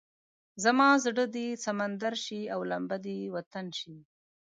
[0.63, 3.95] زما زړه دې سمندر شي او لمبه دې وطن شي.